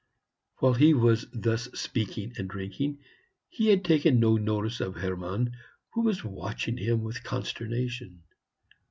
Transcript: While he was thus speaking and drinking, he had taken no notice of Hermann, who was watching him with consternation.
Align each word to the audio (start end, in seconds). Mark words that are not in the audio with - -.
While 0.57 0.73
he 0.73 0.95
was 0.95 1.27
thus 1.31 1.65
speaking 1.75 2.33
and 2.39 2.49
drinking, 2.49 3.01
he 3.49 3.67
had 3.67 3.85
taken 3.85 4.19
no 4.19 4.35
notice 4.35 4.79
of 4.79 4.95
Hermann, 4.95 5.55
who 5.93 6.01
was 6.01 6.23
watching 6.23 6.77
him 6.77 7.03
with 7.03 7.23
consternation. 7.23 8.23